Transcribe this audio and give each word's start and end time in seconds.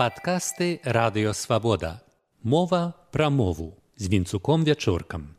Падкасты 0.00 0.80
радыёвабода. 0.82 2.00
Мова 2.42 2.94
пра 3.12 3.28
мову 3.28 3.76
з 3.98 4.08
вінцуком 4.08 4.64
вячоркам. 4.64 5.36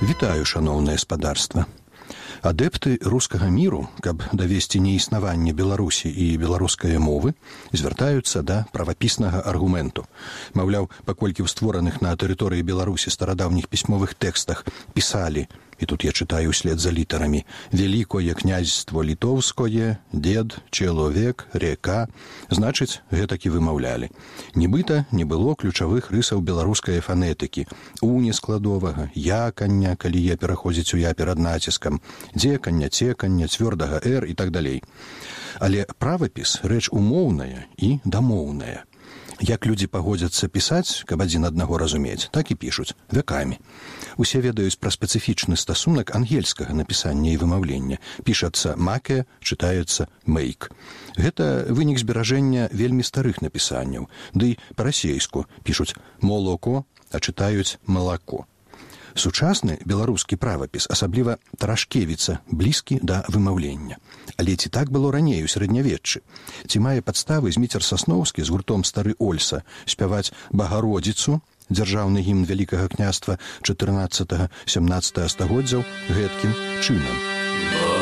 Вітаю 0.00 0.48
шаноўнае 0.48 0.96
спадарства 0.96 1.66
адэпты 2.46 2.98
рускага 3.02 3.48
міру 3.50 3.86
каб 4.00 4.22
давесці 4.32 4.80
неіснаванне 4.80 5.52
беларусі 5.56 6.10
і 6.10 6.26
беларускай 6.38 6.98
мовы 7.02 7.34
звяртаюцца 7.72 8.42
да 8.46 8.58
правапіснага 8.72 9.42
аргументу 9.52 10.06
маўляў 10.54 10.86
паколькі 11.08 11.42
ў 11.42 11.50
створаных 11.50 11.98
на 12.06 12.14
тэрыторыі 12.14 12.62
беларусі 12.62 13.10
старадаўніх 13.10 13.66
пісьмовых 13.72 14.14
тэкстах 14.14 14.62
пісалі 14.94 15.48
і 15.78 15.86
тут 15.86 16.04
я 16.04 16.12
чытаю 16.12 16.50
ўслед 16.50 16.80
за 16.80 16.90
літарамі. 16.92 17.44
Вялікое 17.72 18.34
князьство 18.34 19.04
літоўское 19.04 19.98
дед 20.12 20.58
чалавек 20.70 21.46
река 21.52 22.08
значыць 22.50 23.00
гэтакі 23.12 23.52
вымаўлялі. 23.52 24.10
Нібыта 24.54 25.04
не 25.12 25.24
было 25.24 25.54
ключавых 25.54 26.10
рысаў 26.10 26.40
беларускай 26.40 27.00
фанетыкі 27.00 27.66
уні 28.00 28.32
складовага 28.32 29.10
якання 29.14 29.96
калі 29.96 30.20
я 30.22 30.36
пераходзіць 30.36 30.94
у 30.94 30.98
я 30.98 31.14
перад 31.14 31.38
націскам 31.38 32.00
дзекання 32.34 32.88
цекання 32.88 33.46
цвёрдага 33.46 34.00
р 34.04 34.24
і 34.24 34.34
так 34.34 34.50
далей. 34.50 34.82
Але 35.60 35.86
правапіс 35.98 36.60
рэч 36.64 36.88
умоўная 36.92 37.64
і 37.76 38.00
дамоўная 38.04 38.84
як 39.40 39.66
людзі 39.66 39.86
пагодзяцца 39.86 40.48
пісаць 40.48 41.04
каб 41.06 41.22
адзін 41.22 41.44
аднаго 41.48 41.78
разумець 41.78 42.28
так 42.32 42.50
і 42.50 42.54
пішуць 42.54 42.96
вякамі. 43.12 43.58
Усе 44.16 44.40
ведаюць 44.40 44.80
пра 44.80 44.90
спецыфічны 44.90 45.56
стасунак 45.56 46.14
ангельскага 46.16 46.72
напісання 46.72 47.30
і 47.32 47.40
вымаўлення. 47.44 47.98
Пішацца 48.24 48.76
маке 48.76 49.26
чытаецца 49.40 50.08
мейк 50.26 50.70
гэта 51.16 51.68
вынік 51.68 51.98
зберажэння 52.00 52.68
вельмі 52.72 53.02
старых 53.02 53.42
напісанняў. 53.42 54.08
Ды 54.34 54.56
па-расейску 54.76 55.46
пішуць 55.64 55.96
молоко 56.20 56.84
а 57.12 57.20
чытаюць 57.20 57.78
малако 57.86 58.46
сучасны 59.16 59.78
беларускі 59.84 60.36
правапіс 60.36 60.86
асабліва 60.92 61.38
таражкевіца 61.58 62.38
блізкі 62.50 63.00
да 63.02 63.24
вымаўлення 63.28 63.98
але 64.36 64.56
ці 64.56 64.68
так 64.68 64.92
было 64.92 65.12
раней 65.12 65.42
у 65.42 65.50
сярэднявеччы 65.50 66.22
ці 66.68 66.84
мае 66.84 67.00
падставы 67.00 67.52
зміцер 67.52 67.82
сасноўскі 67.82 68.44
з 68.44 68.52
гуртом 68.54 68.84
стары 68.84 69.16
ольса 69.18 69.62
спяваць 69.84 70.32
багародзіцу 70.52 71.40
дзяржаўны 71.70 72.22
гімн 72.22 72.44
вялікага 72.46 72.88
княства 72.92 73.38
14 73.62 74.50
17 74.66 75.30
стагоддзяў 75.30 75.82
гэткім 76.10 76.52
чынам. 76.82 77.95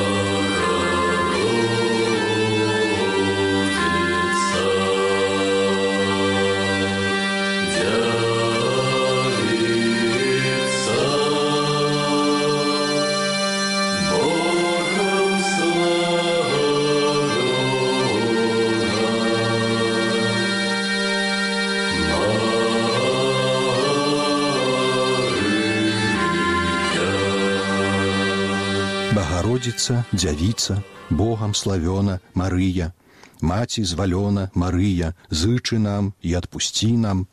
Багародзіца, 29.14 30.02
дзявіца, 30.10 30.82
Богам 31.06 31.52
славёна, 31.54 32.18
Марыя, 32.34 32.90
Маці 33.38 33.84
звалёна, 33.86 34.50
Марыя, 34.58 35.14
зычы 35.30 35.78
нам 35.78 36.10
і 36.18 36.34
адпусці 36.34 36.90
нам. 36.98 37.30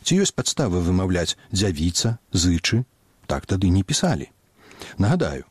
Ці 0.00 0.16
ёсць 0.24 0.32
падставы 0.32 0.80
вымаўляць 0.80 1.36
дзявіца, 1.52 2.16
зычы, 2.32 2.88
так 3.28 3.44
тады 3.44 3.68
не 3.68 3.84
пісалі. 3.84 4.32
Нагадаю, 4.96 5.44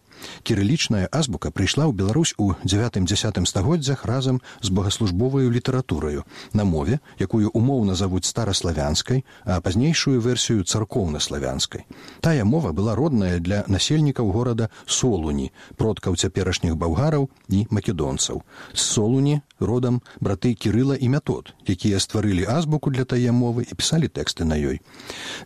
кірылічная 0.43 1.07
азбука 1.11 1.51
прыйшла 1.51 1.85
ў 1.87 1.93
Беларусь 1.93 2.33
у 2.37 2.53
девятым 2.63 3.05
стагоддзях 3.45 4.05
разам 4.05 4.41
з 4.61 4.69
богаслужбоваю 4.69 5.51
літаратураю 5.51 6.25
на 6.53 6.63
мове, 6.63 6.99
якую 7.19 7.49
умоўна 7.53 7.95
завуць 7.95 8.25
стараславянскай, 8.25 9.25
а 9.45 9.61
пазнейшую 9.61 10.21
версію 10.21 10.63
царкоўнаславянскай. 10.63 11.85
Тая 12.21 12.45
мова 12.45 12.71
была 12.71 12.95
родная 12.95 13.39
для 13.39 13.63
насельнікаў 13.67 14.31
горада 14.31 14.69
солуні, 14.85 15.51
продкаў 15.75 16.15
цяперашніх 16.15 16.75
балгараў 16.75 17.29
і 17.49 17.67
македонцаў. 17.69 18.43
З 18.73 18.81
солуні 18.81 19.41
родам 19.59 20.01
браты 20.19 20.55
кірыла 20.55 20.95
і 20.95 21.09
мятод, 21.09 21.53
якія 21.67 21.99
стварылі 21.99 22.47
азбуку 22.47 22.89
для 22.89 23.05
тае 23.05 23.31
мовы 23.31 23.67
і 23.67 23.75
пісалі 23.75 24.07
тэксты 24.07 24.45
на 24.45 24.55
ёй. 24.55 24.81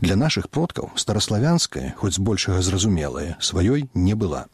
Для 0.01 0.15
нашых 0.15 0.49
продкаў 0.49 0.91
стараславянская, 0.95 1.93
хоць 1.97 2.15
збольшага 2.15 2.61
зразумелая, 2.61 3.37
сваёй 3.39 3.89
не 3.93 4.15
была. 4.15 4.45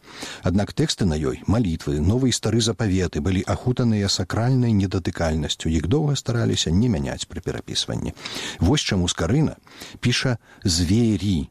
Аднак 0.42 0.72
тэксты 0.72 1.04
на 1.04 1.16
ёй 1.16 1.42
малітвы 1.46 2.00
новы 2.00 2.30
і 2.30 2.36
стары 2.36 2.60
запаветы 2.60 3.20
былі 3.20 3.44
ахутаныя 3.46 4.08
сакральнай 4.08 4.72
недатыкальнасцю. 4.72 5.68
Іх 5.68 5.86
доўга 5.86 6.16
стараліся 6.16 6.70
не 6.70 6.88
мяняць 6.88 7.26
пры 7.28 7.40
перапісванні. 7.40 8.14
Вось 8.58 8.80
чаму 8.80 9.08
скарына 9.08 9.56
піша 10.00 10.38
звері 10.64 11.48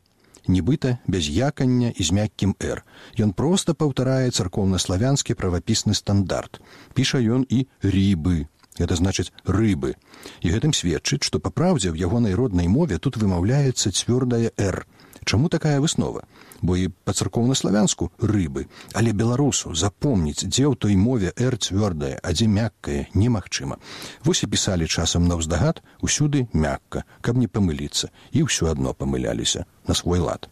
нібыта 0.48 0.98
без 1.08 1.30
якання 1.30 1.94
і 1.96 2.04
з 2.04 2.12
мяккім 2.12 2.56
р 2.60 2.84
ён 3.18 3.34
проста 3.34 3.74
паўтарае 3.74 4.32
царкоўнаславянскі 4.32 5.38
правапісны 5.38 5.94
стандарт. 5.94 6.62
Піша 6.94 7.22
ён 7.22 7.46
і 7.50 7.68
рыбы 7.84 8.48
это 8.80 8.96
значыць 8.96 9.32
рыбы 9.44 9.96
і 10.42 10.52
гэтым 10.56 10.74
сведчыць 10.74 11.24
што 11.28 11.44
па 11.44 11.52
праўдзе 11.52 11.92
ў 11.92 12.00
ягонай 12.00 12.34
роднай 12.34 12.72
мове 12.72 12.98
тут 12.98 13.20
вымаўляецца 13.20 13.92
цвёрдая 13.92 14.56
р 14.58 14.88
Чаму 15.26 15.50
такая 15.50 15.80
выснова? 15.80 16.24
Бо 16.62 16.78
і 16.78 16.90
па 17.08 17.14
царкоўнаславянску 17.14 18.12
рыбы, 18.20 18.68
але 18.94 19.14
беларусу 19.14 19.74
запомніць, 19.76 20.44
дзе 20.44 20.68
ў 20.68 20.76
той 20.76 20.96
мове 21.00 21.32
р 21.36 21.56
цвёрдая, 21.56 22.20
а 22.24 22.34
дзе 22.36 22.48
мяккае 22.48 23.08
немагчыма. 23.14 23.80
Вось 24.24 24.44
і 24.44 24.52
пісалі 24.52 24.88
часам 24.88 25.28
на 25.28 25.40
ўздагад 25.40 25.84
усюды 26.02 26.48
мякка, 26.54 27.04
каб 27.22 27.38
не 27.38 27.48
памыліцца 27.48 28.12
і 28.32 28.44
ўсё 28.48 28.72
адно 28.72 28.94
памыляліся 28.94 29.66
на 29.88 29.94
свой 29.96 30.20
лад. 30.20 30.50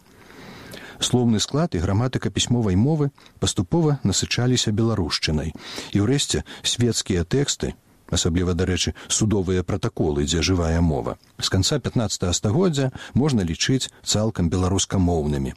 Слоўны 1.00 1.40
склад 1.40 1.76
і 1.76 1.82
граматыка 1.84 2.30
пісьмовай 2.34 2.76
мовы 2.76 3.12
паступова 3.40 4.00
насычаліся 4.04 4.72
беларушчынай. 4.72 5.54
І 5.94 5.98
ўрэшце 6.02 6.42
свецкія 6.64 7.24
тэксты 7.24 7.76
асабліва 8.12 8.54
дарэчы 8.54 8.94
судовыя 9.08 9.64
пратаколы 9.64 10.26
дзе 10.26 10.42
жывая 10.42 10.82
мова. 10.82 11.18
З 11.40 11.50
канца 11.50 11.80
15 11.80 12.24
стагоддзя 12.36 12.92
можна 13.14 13.44
лічыць 13.44 13.90
цалкам 14.04 14.50
беларускамоўнымі. 14.50 15.54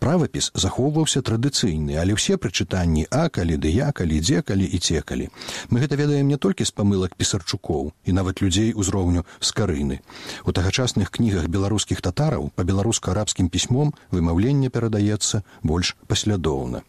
Правапіс 0.00 0.48
захоўваўся 0.56 1.20
традыцыйны 1.20 2.00
але 2.00 2.16
ўсе 2.16 2.40
прачытанні 2.40 3.04
акалі 3.12 3.60
дыякалі 3.60 4.20
дзекалі 4.24 4.64
і 4.64 4.78
цекалі 4.80 5.28
мы 5.68 5.84
гэта 5.84 6.00
ведаем 6.00 6.32
не 6.32 6.38
толькі 6.40 6.64
з 6.64 6.72
памылак 6.72 7.16
пісарчукоў 7.20 7.92
і 8.08 8.16
нават 8.16 8.40
людзей 8.40 8.72
узроўню 8.72 9.28
скарыны. 9.40 10.00
У 10.48 10.56
тагачасных 10.56 11.12
кнігах 11.12 11.52
беларускіх 11.52 12.00
татараў 12.00 12.48
па 12.56 12.64
беларуска-арабскім 12.64 13.52
пісьмом 13.52 13.92
вымаўленне 14.10 14.72
перадаецца 14.72 15.44
больш 15.62 15.96
паслядоўна. 16.08 16.80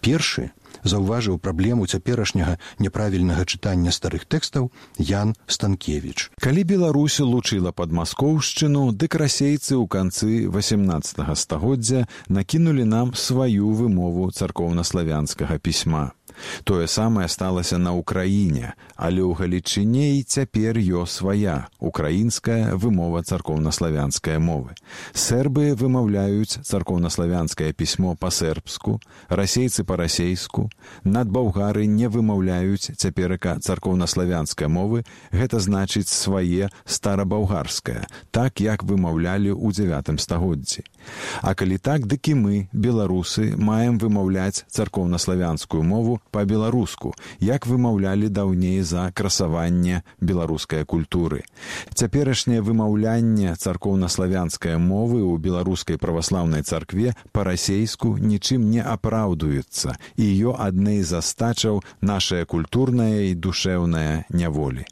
Першы 0.00 0.54
заўважыў 0.84 1.38
праблему 1.38 1.86
цяперашняга 1.86 2.58
няправільнага 2.78 3.44
чытання 3.44 3.90
старых 3.90 4.28
тэкстаў 4.28 4.70
Ян 4.98 5.34
Станкевич. 5.46 6.30
Калі 6.40 6.64
Беларусь 6.64 7.20
лучыла 7.20 7.72
пад 7.72 7.92
маскоўшчыну, 7.92 8.92
дык 8.92 9.16
расейцы 9.16 9.74
ў 9.74 9.84
канцы 9.88 10.46
18 10.48 11.24
стагоддзя 11.34 12.06
накінулі 12.28 12.84
нам 12.84 13.14
сваю 13.14 13.72
вымову 13.72 14.30
царкоўнаславянскага 14.30 15.58
пісьма. 15.58 16.12
Тое 16.64 16.86
самае 16.86 17.28
сталася 17.28 17.78
на 17.78 17.92
ўкраіне, 17.94 18.74
але 18.96 19.20
ў 19.22 19.32
галічыне 19.34 20.18
і 20.18 20.22
цяпер 20.22 20.78
ё 20.78 21.06
свая 21.06 21.68
украінская 21.78 22.76
вымова 22.76 23.22
царкоўнаславянская 23.22 24.38
мовы. 24.38 24.74
Сербы 25.12 25.74
вымаўляюць 25.74 26.60
царкоўнаславянскае 26.62 27.72
пісьмо 27.72 28.16
па-сербску, 28.16 29.00
расейцы 29.28 29.84
па-расейску, 29.84 30.70
надбаўгары 31.04 31.86
не 31.86 32.08
вымаўляюць 32.08 32.96
цяперака 32.96 33.58
царкоўнаславянскай 33.60 34.68
мовы, 34.68 35.04
гэта 35.30 35.60
значыць 35.60 36.08
свае 36.08 36.70
старабаўгарскае, 36.84 38.06
так 38.30 38.60
як 38.60 38.82
вымаўлялі 38.82 39.52
ў 39.54 39.68
дзявятым 39.72 40.18
стагоддзі. 40.18 40.84
А 41.42 41.54
калі 41.54 41.78
так, 41.78 42.06
дык 42.06 42.32
і 42.32 42.34
мы, 42.34 42.56
беларусы, 42.72 43.52
маем 43.56 43.98
вымаўляць 43.98 44.64
царкоўнаславянскую 44.70 45.82
мову 45.82 46.20
па-беларуску, 46.34 47.14
як 47.38 47.66
вымаўлялі 47.70 48.28
даўней 48.28 48.82
за 48.82 49.06
красаванне 49.14 50.02
беларускай 50.20 50.84
культуры. 50.84 51.44
Цяперашняе 51.94 52.60
вымаўлянне 52.66 53.54
царкоўнаславянскай 53.54 54.78
мовы 54.78 55.22
ў 55.22 55.38
беларускай 55.38 56.00
праваслаўнай 56.02 56.66
царкве 56.66 57.14
па-расейску 57.32 58.16
нічым 58.18 58.66
не 58.70 58.82
апраўдуецца, 58.82 59.94
і 60.18 60.22
ее 60.22 60.56
адны 60.58 60.98
з 61.04 61.22
астачаў 61.22 61.84
нашая 62.00 62.44
культурная 62.44 63.30
і 63.30 63.38
душэўная 63.38 64.26
няволі. 64.30 64.84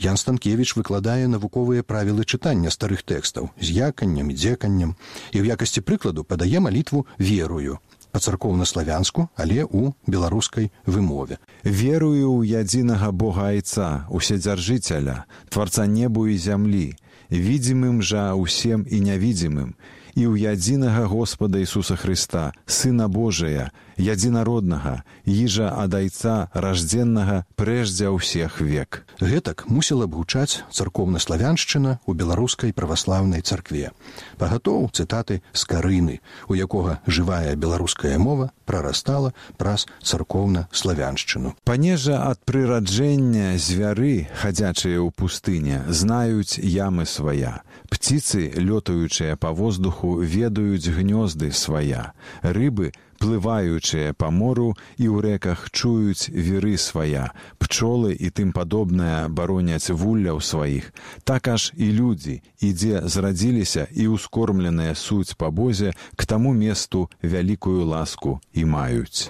Ян 0.00 0.16
Станкевіч 0.16 0.76
выкладае 0.76 1.28
навуковыя 1.28 1.84
правілы 1.84 2.24
чытання 2.24 2.72
старых 2.72 3.04
тэкстаў 3.04 3.50
з 3.60 3.72
яканнем 3.88 4.32
і 4.32 4.36
дзеканнем 4.36 4.94
і 5.32 5.44
ў 5.44 5.52
якасці 5.56 5.84
прыкладу 5.84 6.24
падае 6.24 6.60
малітву 6.64 7.04
верую 7.20 7.76
па-царкоўна-славянску, 8.12 9.28
але 9.36 9.64
ў 9.64 9.94
беларускай 10.06 10.70
вымове. 10.86 11.38
Верую 11.64 12.42
ў 12.42 12.60
ядзінага 12.60 13.10
бога 13.12 13.54
айца, 13.54 14.06
уседзяржыцеля, 14.10 15.24
тварца 15.48 15.86
небу 15.86 16.26
і 16.26 16.36
зямлі, 16.36 16.94
відзімым 17.30 18.02
жа 18.02 18.34
ўсем 18.34 18.84
і 18.90 19.00
нявідзімым, 19.06 19.74
і 20.18 20.22
ў 20.26 20.34
ядзінага 20.50 21.06
Господа 21.06 21.62
Ісуса 21.62 21.94
Хрыста, 21.94 22.50
Сына 22.66 23.06
Божая, 23.06 23.70
ядзінароднага, 24.00 25.04
ежа 25.28 25.68
адайца 25.76 26.48
раждзеннага 26.56 27.44
прэждзя 27.60 28.08
ўсіх 28.16 28.60
век. 28.64 29.04
Гэтак 29.20 29.68
мусіла 29.68 30.08
б 30.08 30.16
гучаць 30.16 30.64
царкоўна-славяншчына 30.72 32.00
ў 32.08 32.10
беларускай 32.16 32.72
праваслаўнай 32.72 33.44
царкве. 33.44 33.92
Пагатоў 34.40 34.88
цытаты 34.96 35.44
з 35.52 35.62
карыны, 35.68 36.20
у 36.48 36.56
якога 36.56 37.04
жывая 37.06 37.52
беларуская 37.54 38.16
мова 38.16 38.50
прарастала 38.64 39.36
праз 39.60 39.84
царкоўна-славяншчыну. 40.00 41.54
Панежа 41.68 42.24
ад 42.24 42.40
прыраджэння 42.48 43.60
звяры, 43.60 44.32
хадзячыя 44.40 45.04
ў 45.04 45.12
пустыне, 45.12 45.84
знаюць 45.92 46.56
ямы 46.56 47.04
свая. 47.04 47.60
Пціцы, 47.90 48.48
лётаючыя 48.54 49.36
па 49.36 49.50
воздуху, 49.50 50.22
ведаюць 50.22 50.88
гнёзды 50.88 51.52
свая. 51.52 52.14
Рыбы, 52.42 52.94
плываючыя 53.20 54.16
па 54.16 54.32
мору 54.32 54.72
і 54.96 55.06
ў 55.12 55.20
рэках 55.26 55.68
чуюць 55.70 56.32
веры 56.32 56.74
свая, 56.80 57.30
пчолы 57.60 58.16
і 58.16 58.32
тым 58.32 58.50
падобнае 58.56 59.28
бароняць 59.28 59.92
вулляў 59.92 60.40
сваіх. 60.40 60.90
Так 61.28 61.52
аж 61.52 61.70
і 61.76 61.92
людзі, 61.92 62.40
ідзе 62.58 63.04
зрадзіліся 63.04 63.86
і 63.92 64.08
ўскормленыя 64.16 64.96
суть 64.96 65.36
па 65.36 65.52
бозе 65.52 65.92
к 66.16 66.24
таму 66.24 66.56
месту 66.56 67.06
вялікую 67.22 67.84
ласку 67.84 68.40
і 68.56 68.64
маюць. 68.64 69.28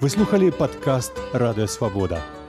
Вы 0.00 0.08
слухали 0.08 0.48
падкаст 0.48 1.12
радыёвабода. 1.34 2.39